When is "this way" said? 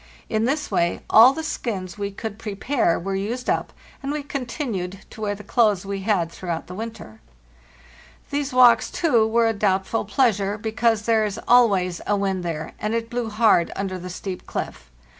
0.45-1.01